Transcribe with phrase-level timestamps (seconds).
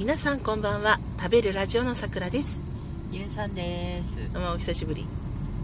[0.00, 0.98] 皆さんこんばんは。
[1.18, 2.62] 食べるラジオのさくらです。
[3.12, 4.32] ゆうさんです。
[4.32, 5.04] どうもお久しぶり。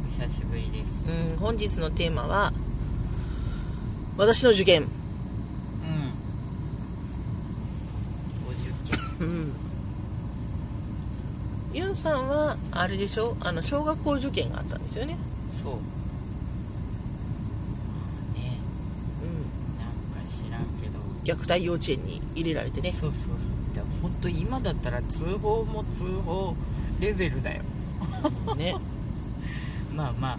[0.07, 1.09] お久しぶりです。
[1.09, 2.52] うん本日のテーマは
[4.18, 4.83] 私の受験。
[4.83, 4.88] うん。
[8.46, 8.61] お受
[8.95, 9.27] 験。
[9.27, 9.53] うん。
[11.73, 13.39] ユンさんはあれでしょ？
[13.41, 15.16] あの小学校受験があったんですよね。
[15.50, 15.73] そう。
[18.39, 18.59] ね。
[19.23, 19.32] うん。
[19.79, 19.89] なん
[20.23, 20.98] か知らんけど。
[21.25, 22.93] 虐待幼稚園に入れられてね。
[22.93, 26.55] そうそうそうだ本当今だったら通報も通報
[27.01, 27.62] レベルだよ。
[28.57, 28.75] ね。
[29.95, 30.37] まあまあ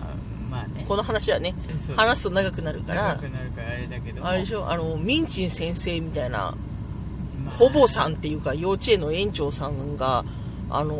[0.52, 0.86] まあね。
[0.88, 1.54] この話はね
[1.95, 3.16] 話すと長くなるから。
[3.16, 4.22] 長くなるからあれだけど。
[4.22, 4.70] もあれでしょ？
[4.70, 6.38] あのミンチン先生みたいな
[7.45, 10.23] まあほぼさんっていうか幼稚園の園長さんが
[10.70, 10.94] あの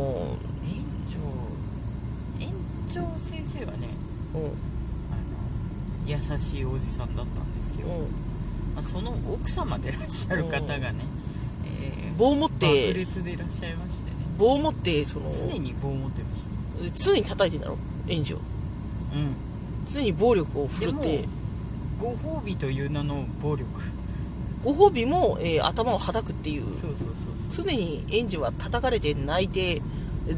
[0.70, 2.50] 園長園
[2.94, 3.90] 長先生はね
[4.34, 4.42] うん。
[4.42, 4.52] あの
[6.06, 8.76] 優しいおじさんだったんですよ、うん。
[8.76, 11.17] まあ、その奥様でいらっしゃる方がね、えー
[12.18, 17.78] 棒持っ爆て裂でいらっしゃいましてね棒持ってその常に棒を持ってまし常に叩いてんだろ？
[18.08, 18.44] 園児をた
[19.16, 19.36] うん。
[19.94, 21.18] 常に暴力を振るって。
[21.20, 21.26] で
[22.00, 23.66] ご褒美という名の暴力。
[24.64, 26.64] ご褒美も、えー頭をはたくっていう。
[26.64, 26.92] そうそう
[27.52, 29.82] そう常に園児は叩かれて泣いて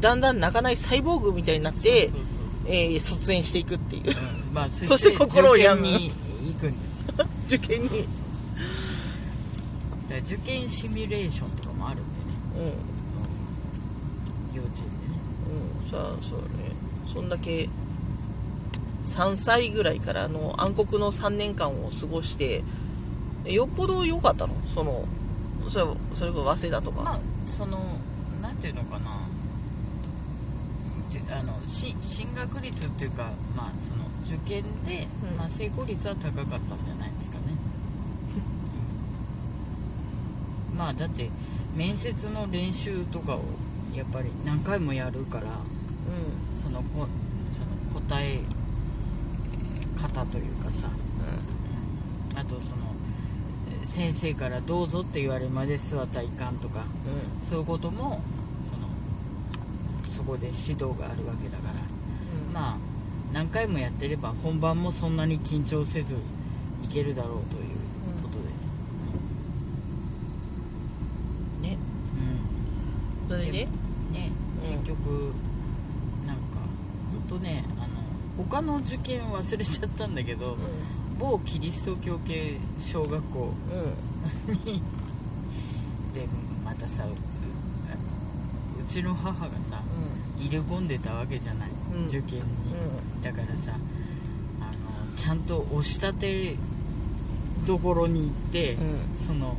[0.00, 2.72] だんだん泣かないサイボーグみたいになってそうそうそうそう。
[2.72, 4.02] えー卒園していくっていう。
[4.48, 4.54] うん。
[4.54, 5.86] まあ そして心を病む。
[5.98, 7.26] に行くんですよ。
[7.48, 7.88] 受験に
[10.20, 12.64] 受験シミュレーションとかもあるんでね、うん。
[12.64, 12.72] うん。
[14.56, 15.18] 幼稚園でね。
[15.84, 16.48] うんさあそうね。
[17.06, 17.68] そんだけ
[19.04, 22.62] 3歳ぐらいからあの暗黒の3年間を過ごして
[23.46, 24.54] よっぽど良かったの？
[24.74, 25.04] その
[25.68, 27.78] それそれこそ早稲田とか、まあその
[28.42, 29.26] なんていうのかな。
[31.10, 35.36] じあのし進学率っていうかまあその受験で、うん。
[35.38, 37.44] まあ、成功率は高かったんじゃないですかね、
[40.69, 41.28] うんまあだって
[41.76, 43.42] 面接の練習とかを
[43.94, 45.46] やっぱり何回もやるからう
[46.62, 47.06] そのこ
[47.52, 47.60] そ
[47.98, 48.40] の答え
[50.00, 50.94] 方というかさ、んう
[52.34, 52.38] ん。
[52.38, 52.94] あとその
[53.82, 57.48] えー先生から「どうぞ」って言われるまで座ったらいかんとかうん。
[57.48, 58.22] そういうことも
[58.72, 61.74] そのそこで指導があるわけだから。
[61.74, 62.54] うん。
[62.54, 62.76] まあ
[63.34, 66.14] 何回もやってれば本番もそんなに緊張せず
[66.84, 67.68] いけるだろうという
[68.22, 68.38] こと
[71.62, 73.58] でねうん、それでね
[74.12, 74.30] ね
[74.68, 74.78] うん。
[74.78, 75.32] 結局
[76.26, 76.42] なんか
[77.12, 80.56] ほんとねあの他の受験忘れちゃったんだけど
[81.20, 84.52] 某キリスト教系小学校うん。
[84.52, 84.82] うんに
[86.12, 86.26] で
[86.64, 89.80] またさうちの母がさ
[90.36, 92.06] 入れ込んでたわけじゃない、うん。
[92.06, 93.74] 受験に、うだからさ
[94.60, 96.56] あのちゃんと押し立て
[97.66, 98.78] どころに行って、ん。
[99.16, 99.56] その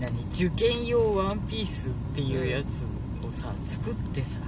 [0.00, 0.24] 何？
[0.32, 2.84] 受験用ワンピースっていうやつ
[3.26, 4.40] をさ作ってさ、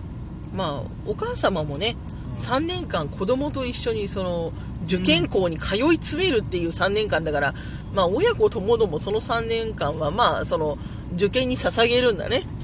[0.55, 1.97] まあお母様もね
[2.37, 2.43] うん。
[2.43, 4.53] 3年間子供と一緒にその
[4.87, 7.55] 受験校に通い詰めるっていう3年間だから、
[7.95, 10.79] まあ親子ともどもその3年間はまあその
[11.15, 12.43] 受験に捧げるんだね。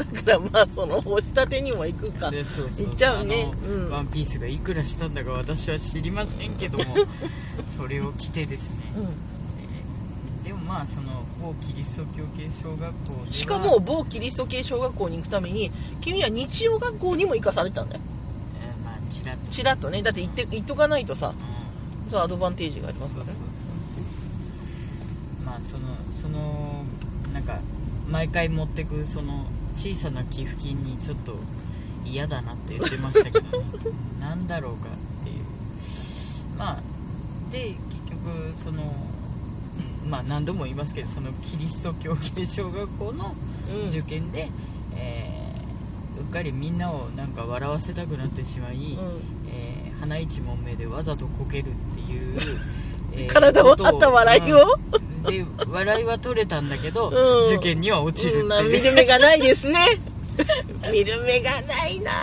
[0.00, 2.30] だからまあその押し立てにも行くか。
[2.30, 3.52] 行っちゃうね。
[3.68, 3.90] うん。
[3.90, 6.84] ワンピースがいくらしたんだか私は知りませんけども
[7.76, 9.39] それを着てですね、うん
[10.70, 11.08] まあその
[11.42, 15.68] 某キリスト教系小学校ではしかも某キリスト系小学校に行くために
[16.00, 18.00] 君は日曜学校にも行かされたんだよ。
[18.62, 19.50] えーまあちらっと。
[19.50, 20.00] ちらっとね。
[20.00, 22.10] だって行って行っとかないとさうん。
[22.10, 23.26] そうアドバンテージがありますから。
[23.26, 23.32] ね
[25.44, 25.88] まあその
[26.22, 26.84] その
[27.34, 27.58] なんか
[28.08, 31.34] 毎回持ってくその小さな寄付金にちょっと
[32.04, 33.64] 嫌だなって言ってましたけどね。
[34.20, 34.86] なんだろうか
[35.22, 35.44] っていう。
[36.56, 36.80] まあ
[37.50, 37.76] で結
[38.12, 38.84] 局その
[40.08, 43.34] まあ何度も言いますけどそのキリスト教系小学校の
[43.72, 43.88] うん。
[43.88, 44.48] 受験で、
[44.96, 45.40] えー
[46.20, 48.82] うっかりみんなをなんか笑わせたくなってしまい、うん。
[49.52, 52.38] えー鼻一問目でわざとこけるっていう、
[53.14, 54.78] えー体を張った笑いを？
[54.92, 55.22] うん。
[55.24, 57.56] で笑いは取れたんだけど、うん。
[57.56, 58.44] 受験には落ちるってう。
[58.44, 58.48] ん。
[58.48, 59.76] まあいう、見る目がないですね。
[60.92, 62.10] 見る目がないな。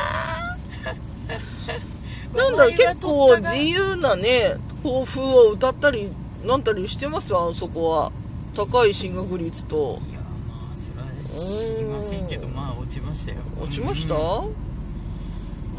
[2.36, 6.10] なんだろう結構自由なね抱負を歌ったり
[6.46, 7.32] なんたりしてます？
[7.32, 8.12] よあそこは。
[8.56, 10.00] 高い進学率と。
[10.10, 13.38] いやまあそれは知りませんけどまあ落ちましたよ。
[13.62, 14.20] 落ちました、うん。
[14.20, 14.52] ほ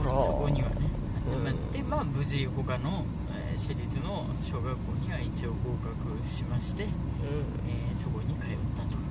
[0.04, 0.10] ら。
[0.24, 0.76] そこにはね、
[1.26, 1.72] うん。
[1.72, 6.90] でまあ無事他の、えー私立の小学校には一応合格しまして、うん。
[6.90, 9.02] えーそこに通ったとい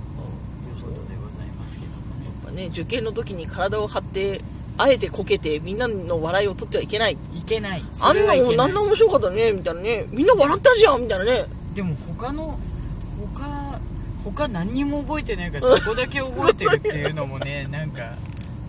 [0.72, 2.26] うことでございますけどもね。
[2.26, 4.42] やっぱね受験の時に体を張って
[4.78, 7.84] あえてこけてみんなの笑いを取ってはいけないいけない。
[8.02, 9.52] あんなもんそれはいけな面白かったね？
[9.54, 10.06] みたいなね。
[10.12, 11.02] みんな笑ったじゃん！
[11.02, 11.46] みたいなね。
[11.74, 12.60] でも他の
[13.36, 13.80] 他
[14.24, 18.14] 他何にも覚えてないからそこだけ覚えてるっていうのもね なんか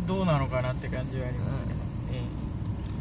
[0.06, 1.78] どうなのかなって感じはありますけど、
[2.12, 2.22] え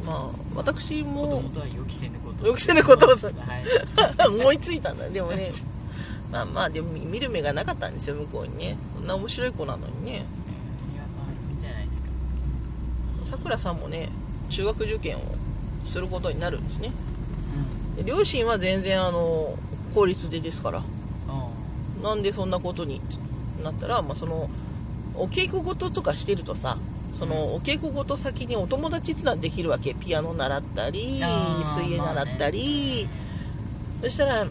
[0.05, 2.47] まあ私え子も供とは予期せぬこと。
[2.47, 4.27] 予期せぬことをはい。
[4.41, 5.51] 思いついたんだでもね。
[6.31, 8.75] まあまあでも見る目がなかったんですよ向こうにね。
[8.95, 10.11] こんな面白い子なのにね。
[10.11, 11.99] いやまあいいんじゃないです
[13.31, 13.37] か。
[13.37, 14.09] さくらさんもね
[14.49, 15.21] 中学受験を
[15.87, 16.91] することになるんですね。
[17.99, 19.55] うで両親は全然あの
[19.95, 20.79] 公立でですから。
[20.79, 20.83] ん。
[21.29, 21.47] あ
[22.03, 23.01] なんでそんなことに
[23.63, 24.49] なったら、まあ、その
[25.15, 26.77] お稽古事とかしてるとさ
[27.19, 29.95] そのお稽古事先にお友達つなできるわけ。
[29.95, 31.19] ピアノ習ったり
[31.75, 33.07] 水泳習ったり、
[34.03, 34.45] そしたら、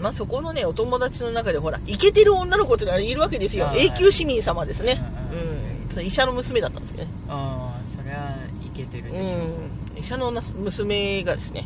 [0.00, 3.70] まあ、そこのねお友達の中でほらイケてる女の子ってのはいるわけですよ。
[3.74, 4.98] 永久市民様ですね。
[5.32, 7.10] うんそれ医者の娘だったんですけどね。
[7.28, 9.18] ああそりゃいけてるでしょ。
[9.18, 11.64] うん医者のな娘がですね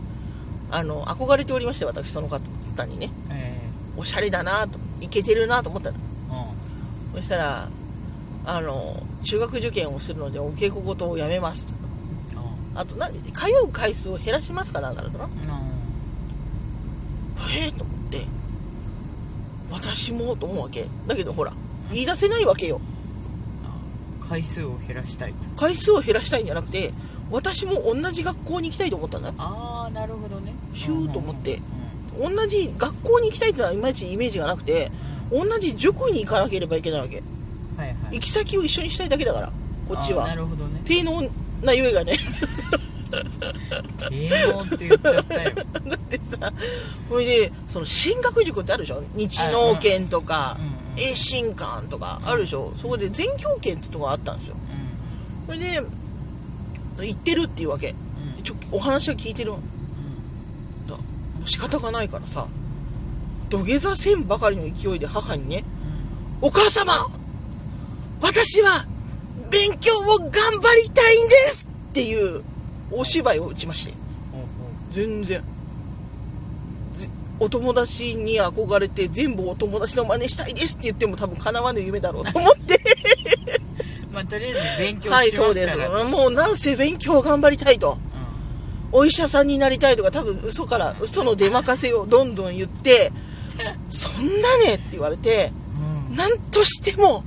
[0.71, 2.41] あの憧れておりまして私その方
[2.87, 3.11] にね。
[3.31, 3.61] え
[3.97, 5.99] おしゃれだなとイケてるなと思ったの。
[7.13, 7.21] えうん。
[7.21, 7.69] そしたら
[8.47, 11.73] あの中学受験をするのでお稽古事をやめますと。
[12.75, 13.15] ああとな通
[13.65, 15.29] う回数を減らしますかなんかだったなあ
[17.55, 18.27] ええと思って。
[19.71, 20.87] 私もと思うわけ。
[21.07, 21.53] だけどほら
[21.93, 22.81] 言い出せないわけよ。
[23.65, 25.39] あ回数を減らしたいと。
[25.61, 26.93] 回数を減らしたいんじゃなくて
[27.33, 29.29] 私も同じ学校に行きたいと思ったんだ。
[29.29, 30.53] よああなるほどね。
[30.75, 31.55] ヒューと思って。
[31.57, 31.83] うんうん
[32.21, 34.91] 同じ学校に行きたいってのはいまいちイメージがなくて
[35.31, 37.21] 同じ塾に行かなければいけないわけ。
[37.21, 37.23] う
[37.75, 38.17] んはいはい。
[38.17, 39.47] 行き先を一緒にしたいだけだから
[39.89, 40.83] こっちあーなはるほどね。
[40.85, 41.23] 低能
[41.63, 42.19] なゆえがね。
[44.11, 45.51] 芸能って言っちゃったよ。
[45.89, 46.53] だってさ
[47.09, 49.03] それでその進学塾ってあるでしょ？
[49.15, 52.75] 日農研とかうんうん栄新館とかあるでしょ？
[52.81, 54.55] そこで全教研ってとこがあったんですよ。
[54.55, 55.81] うそれで
[57.07, 57.91] 行ってるっていうわけ。
[57.91, 57.95] ん
[58.39, 58.43] うん。
[58.43, 59.51] ちょお話は聞いてる。
[59.51, 60.87] のうん。
[60.89, 61.03] だも
[61.45, 62.47] う仕方がないからさ。
[63.53, 65.63] 土下座せんばかりの勢いで母にね
[66.41, 67.07] 「お母様
[68.23, 68.87] 私は
[69.51, 72.43] 勉強を頑張りたいんです!」っていう
[72.91, 73.93] お芝居を打ちまして。
[74.91, 75.43] 全然。
[76.97, 77.09] ぜ
[77.41, 82.82] お友達に憧れて全部お友達の真似したいですって言っても多分叶わぬ夢だろうと思って。
[82.82, 82.82] ま
[84.23, 85.47] あとりあえず勉強しはいますから。
[85.47, 86.05] そうです。
[86.05, 87.99] もうなんせ勉強を頑張りたいと。
[88.95, 93.11] お医者さんになりたいとか多分嘘から嘘の出まかせをどんどん言って
[93.89, 95.51] そんなねって言われて
[96.11, 96.51] うん。
[96.51, 97.25] としても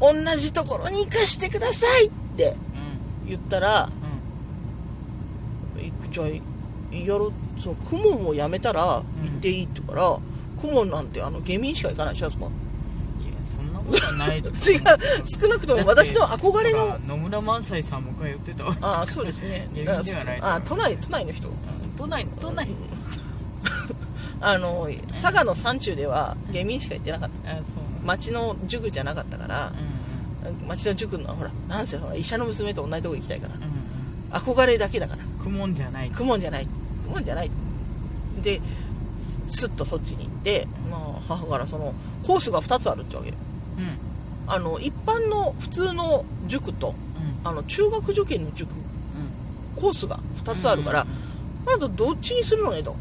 [0.00, 2.54] 同じところに行かしてくださいって
[3.26, 3.88] 言ったら
[5.76, 5.84] うん。
[5.84, 6.26] いじゃあ
[6.94, 9.02] やろそのクモンをやめたら行
[9.36, 10.18] っていいって言うから、
[10.60, 12.30] クモンなんてあの下民しか行かないでしょ
[14.18, 14.44] ない違う。
[14.60, 18.64] 少なくとも私の憧れの野村萬斎さんも通ってた。
[18.64, 19.68] わああそうですね。
[19.72, 20.40] 下民ではない。
[20.40, 21.48] ああ都内都内の人。
[21.96, 22.68] 都内都内。
[24.40, 27.56] あの佐賀の山中では下民しか行ってなかった。
[28.04, 29.72] 町の塾じゃなかったから
[30.50, 33.54] うん町の塾のほらなんせほら医者の娘と同じとこ行きたいから。
[33.54, 34.54] うんうん。
[34.54, 35.22] 憧れだけだから。
[35.22, 36.10] うん苦悶じゃない。
[36.10, 36.66] クモンじゃない。
[36.66, 37.50] クモンじゃない。
[38.42, 38.60] で
[39.48, 41.94] スッとそっちに行って、まあ、母からその
[42.26, 43.30] コースが2つあるってわけ。
[43.30, 43.47] うん
[44.46, 46.94] あの一般の普通の塾と
[47.44, 47.48] うん。
[47.48, 49.80] あの中学受験の塾うん。
[49.80, 51.08] コースが2つあるから、うん
[51.66, 52.92] あなたどっちにするのねと。
[52.92, 52.96] うん。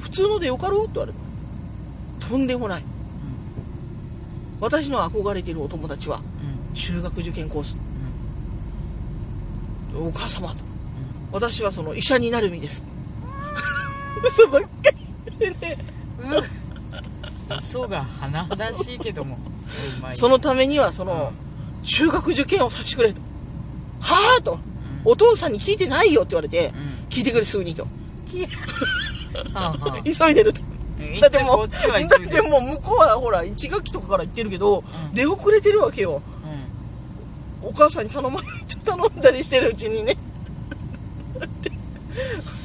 [0.00, 1.12] 普通のでよかろうって言われ
[2.20, 2.82] たとんでもない。
[4.60, 6.20] 私の憧れているお友達は
[6.74, 7.76] 中学受験コース。
[9.94, 10.08] うん。
[10.08, 10.56] お母様と。
[11.32, 12.84] 私はその医者になる身です。
[14.24, 14.68] 嘘ばっか
[15.40, 15.78] りね
[17.74, 19.36] うん嘘が甚だしいけども。
[20.14, 21.32] そのためにはその
[21.82, 23.20] 中学受験をさせてくれと。
[24.00, 24.58] はあと。
[25.06, 26.74] お父さんに聞いてないよって言われてうん。
[27.10, 27.86] 聞いてくれすぐにと。
[30.04, 30.60] 急いでると。
[31.00, 31.20] うん。
[31.20, 31.78] だってもうだ
[32.16, 34.84] ってもう向こうはほら1学期とかから行ってるけど、ん。
[35.14, 36.22] 出遅れてるわけよ。
[37.62, 38.40] うお母さんに頼ま
[38.84, 40.16] 頼んだりしてるうちにね。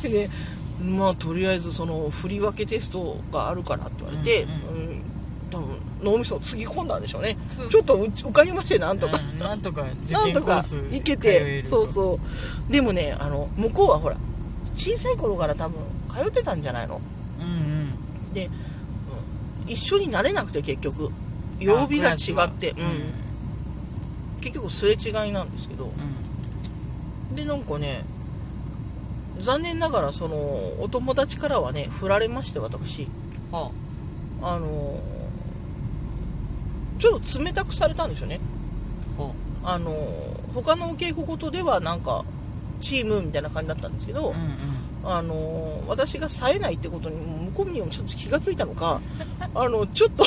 [0.03, 0.29] でね
[0.81, 4.51] まあとりあえずその振り分けテストがあるからって言われて、うん。
[4.93, 4.98] うん
[5.51, 5.67] 多分
[6.03, 7.35] 脳みそをつぎ込んだんでしょうね。
[7.69, 12.19] ちょっとうち受かりましてなんとか、んなんとか 受なんとか験コース行けてそうそ
[12.69, 12.71] う。
[12.71, 14.17] でもねあの向こうはほら
[14.77, 15.79] 小さい頃から多分
[16.13, 17.01] 通ってたんじゃないの？
[17.39, 18.33] うんうん。
[18.33, 18.51] で、うん
[19.71, 21.11] 一緒になれなくて結局。
[21.59, 22.77] 曜日が違って、うん、
[24.41, 25.91] 結局すれ違いなんですけど。
[27.29, 27.35] うん。
[27.35, 28.03] でなんかね
[29.39, 30.35] 残念ながらその
[30.81, 33.07] お友達からはね振られまして私。
[33.51, 33.71] は
[34.41, 34.99] あの
[36.99, 38.39] ちょっと冷たくされたんですよね。
[39.17, 39.91] あはあの
[40.53, 42.23] 他のお稽古事ではなんか
[42.81, 45.17] チームみたいな感じだったんですけど、あうんうん。
[45.17, 48.99] あの私が冴えないってことに向こうにもちょっと気がついたのか
[49.55, 50.25] あのちょっと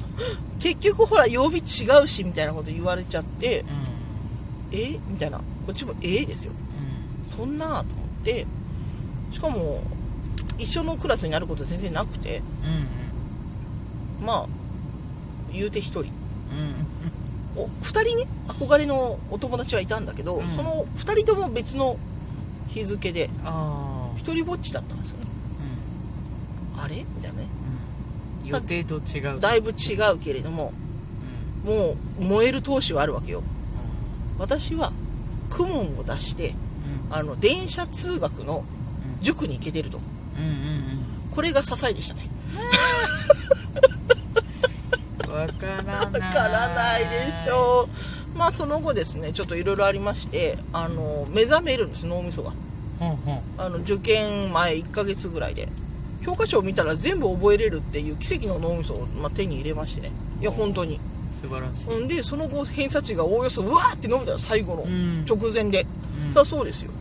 [0.60, 3.64] 結局ほら曜日違うしみたいなこと言われちゃって
[4.70, 4.98] え？
[5.08, 5.38] みたいな。
[5.38, 6.52] こっちもえですよ。
[6.52, 7.30] うん。
[7.30, 7.84] そんなと思っ
[8.24, 8.46] て
[9.32, 9.82] しかも
[10.58, 12.42] 一緒のクラスになること全然なくて。
[14.20, 14.26] うん。
[14.26, 14.61] まあ
[15.52, 16.00] 言うて1人。
[16.00, 16.06] うん。
[16.06, 16.12] うん
[17.54, 20.48] お2人ね憧れのお友達はいたんだけど、うん。
[20.56, 21.98] その2人とも別の
[22.68, 23.28] 日付で
[24.16, 25.26] 一人ぼっちだったんですよね。
[26.78, 26.96] あれ？
[26.96, 27.46] みたいなね。
[28.44, 28.48] うん。
[28.48, 29.40] 予定と違う。
[29.40, 30.72] だいぶ違うけれども
[31.66, 33.40] うんもう燃える闘志はあるわけよ。
[33.40, 33.42] う
[34.38, 34.90] 私は
[35.50, 36.54] 公文を出してん。
[37.10, 38.64] あの電車通学の
[39.20, 39.98] 塾に行けてると。
[40.38, 40.82] うんうん
[41.34, 42.28] これが支えでしたね。
[42.54, 43.41] うん
[45.32, 45.96] わからない。
[45.96, 47.08] わからないで
[47.44, 47.88] しょ
[48.34, 48.38] う。
[48.38, 52.52] まあその後ですねちょっといろいろありましてあの目覚めるんです脳みそが。
[53.58, 55.68] あの受験前1ヶ月ぐらいで。
[56.24, 60.12] 教科書を見たら全部覚えれるっていう奇跡の脳みそを、まあ、手に入れましてね。
[60.40, 61.00] いや本当に。
[61.42, 62.02] 素晴らしい。
[62.02, 64.82] うんでその後偏差値がおおよそうわーって伸びたら最後の。
[64.82, 65.24] うん。
[65.24, 65.84] 直前で、
[66.28, 66.32] うん。
[66.34, 66.92] さあそうですよ。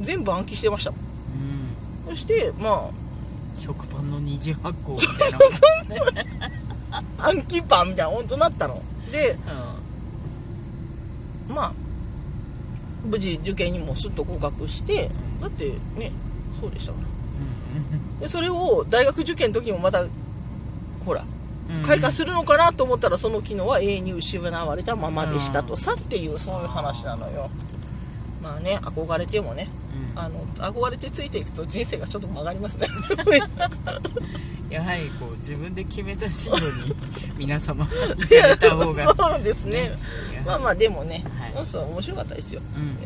[0.00, 2.10] 全部暗記してましたうん。
[2.10, 2.90] そしてま
[3.58, 5.28] 食パンの二次発酵みた
[5.94, 6.65] いな
[7.26, 8.82] あ暗記パンみたいな本当なったの。
[9.12, 9.36] で
[11.48, 11.72] まあ
[13.04, 15.40] 無事受験にもすっと合格してうん。
[15.40, 16.10] だってね
[16.60, 17.04] そうでしたから。
[17.04, 18.20] うん。
[18.20, 20.04] でそれを大学受験の時もまた
[21.04, 21.24] ほら
[21.70, 21.82] うん。
[21.82, 25.76] 開花するのかなと思ったらその機能は永遠に失われたままでしたと。
[25.76, 27.48] さっていうそういう話なのよ。
[28.42, 29.68] まあね憧れてもね。
[30.14, 30.18] うん。
[30.18, 32.88] あの憧れてついていくと人生がちょっと曲がりますね
[34.76, 36.94] やはりこう自分で決めた進路に
[37.38, 39.84] 皆様行かれた方が そうですね。
[39.84, 41.66] やまあまあでもね、はい。
[41.66, 42.98] そう面白かったですよ、うん。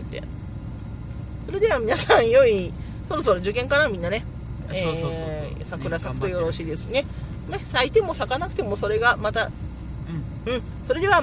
[1.47, 2.73] それでは皆さん良い
[3.09, 4.25] そろそろ受験からみんなね。
[4.69, 5.13] そうそうそうそう。
[5.13, 7.05] えーね桜咲くとよろしいですね。
[7.49, 9.45] ね咲いても咲かなくてもそれがまた
[10.47, 10.53] うん。
[10.53, 10.63] うん。
[10.89, 11.19] それではまた